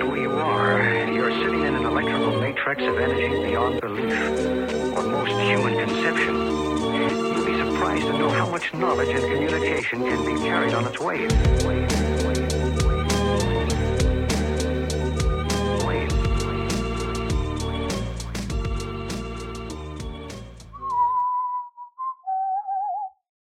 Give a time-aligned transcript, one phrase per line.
[0.00, 4.12] right where you are, you're sitting in an electrical matrix of energy beyond belief,
[4.92, 6.34] or most human conception.
[6.34, 10.98] You'd be surprised to know how much knowledge and communication can be carried on its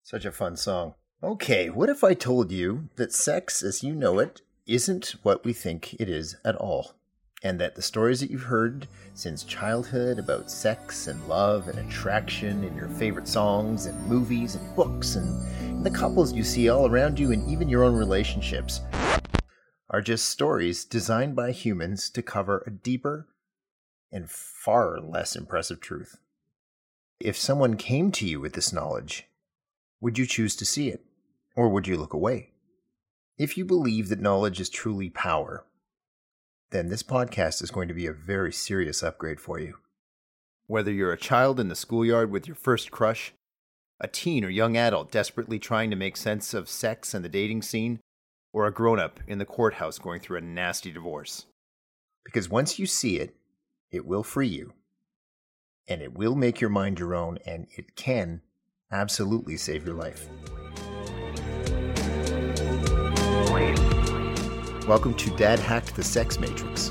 [0.02, 0.94] Such a fun song.
[1.22, 5.52] Okay, what if I told you that sex as you know it isn't what we
[5.52, 6.92] think it is at all?
[7.42, 12.62] And that the stories that you've heard since childhood about sex and love and attraction
[12.62, 17.18] in your favorite songs and movies and books and the couples you see all around
[17.18, 18.80] you and even your own relationships
[19.88, 23.26] are just stories designed by humans to cover a deeper
[24.12, 26.18] and far less impressive truth.
[27.18, 29.26] If someone came to you with this knowledge,
[30.00, 31.04] would you choose to see it?
[31.56, 32.50] Or would you look away?
[33.40, 35.64] If you believe that knowledge is truly power,
[36.72, 39.78] then this podcast is going to be a very serious upgrade for you.
[40.66, 43.32] Whether you're a child in the schoolyard with your first crush,
[43.98, 47.62] a teen or young adult desperately trying to make sense of sex and the dating
[47.62, 48.00] scene,
[48.52, 51.46] or a grown up in the courthouse going through a nasty divorce.
[52.26, 53.34] Because once you see it,
[53.90, 54.74] it will free you,
[55.88, 58.42] and it will make your mind your own, and it can
[58.92, 60.28] absolutely save your life.
[64.90, 66.90] Welcome to Dad Hacked the Sex Matrix.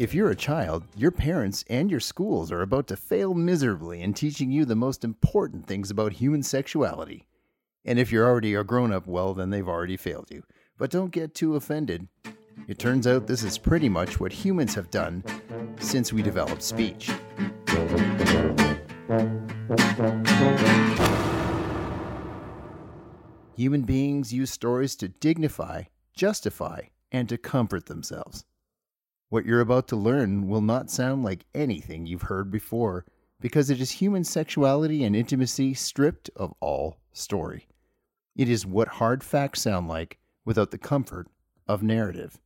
[0.00, 4.12] If you're a child, your parents and your schools are about to fail miserably in
[4.12, 7.28] teaching you the most important things about human sexuality.
[7.84, 10.42] And if you're already a grown up, well, then they've already failed you.
[10.76, 12.08] But don't get too offended.
[12.66, 15.22] It turns out this is pretty much what humans have done
[15.78, 17.12] since we developed speech.
[23.56, 26.80] Human beings use stories to dignify, justify,
[27.12, 28.44] and to comfort themselves.
[29.28, 33.04] What you're about to learn will not sound like anything you've heard before
[33.40, 37.68] because it is human sexuality and intimacy stripped of all story.
[38.34, 41.28] It is what hard facts sound like without the comfort
[41.68, 42.40] of narrative.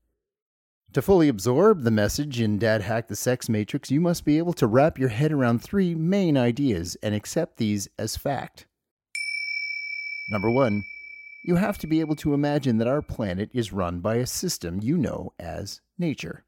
[0.94, 4.52] To fully absorb the message in Dad Hacked the Sex Matrix, you must be able
[4.54, 8.66] to wrap your head around three main ideas and accept these as fact.
[10.30, 10.82] Number one,
[11.44, 14.80] you have to be able to imagine that our planet is run by a system
[14.82, 16.44] you know as nature,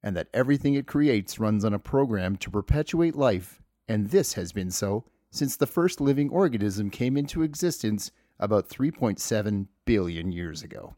[0.00, 4.52] and that everything it creates runs on a program to perpetuate life, and this has
[4.52, 10.94] been so since the first living organism came into existence about 3.7 billion years ago.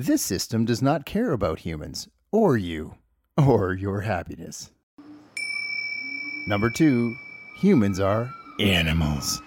[0.00, 2.94] This system does not care about humans, or you,
[3.36, 4.70] or your happiness.
[6.46, 7.14] Number two,
[7.58, 9.42] humans are animals.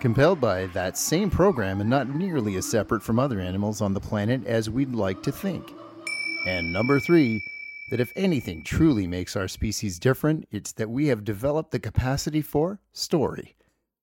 [0.00, 4.00] Compelled by that same program and not nearly as separate from other animals on the
[4.00, 5.72] planet as we'd like to think.
[6.48, 7.40] And number three,
[7.92, 12.42] that if anything truly makes our species different, it's that we have developed the capacity
[12.42, 13.54] for story.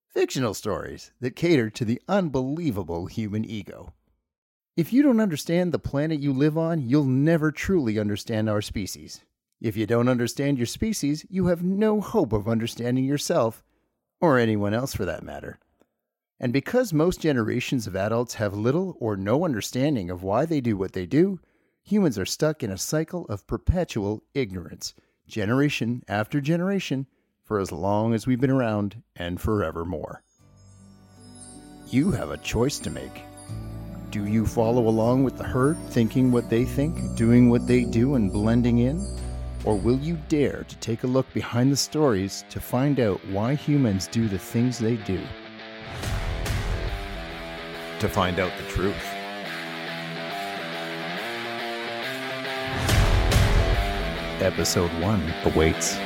[0.07, 3.91] Fictional stories that cater to the unbelievable human ego.
[4.77, 9.25] If you don't understand the planet you live on, you'll never truly understand our species.
[9.59, 13.63] If you don't understand your species, you have no hope of understanding yourself,
[14.21, 15.57] or anyone else for that matter.
[16.39, 20.77] And because most generations of adults have little or no understanding of why they do
[20.77, 21.39] what they do,
[21.81, 24.93] humans are stuck in a cycle of perpetual ignorance,
[25.27, 27.07] generation after generation,
[27.43, 30.21] for as long as we've been around and forevermore.
[31.89, 33.26] You have a choice to make.
[34.09, 38.15] Do you follow along with the herd, thinking what they think, doing what they do,
[38.15, 39.05] and blending in?
[39.65, 43.55] Or will you dare to take a look behind the stories to find out why
[43.55, 45.19] humans do the things they do?
[47.99, 48.95] To find out the truth.
[54.41, 55.97] Episode 1 awaits.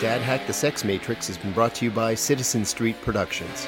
[0.00, 3.66] Dad Hacked the Sex Matrix has been brought to you by Citizen Street Productions.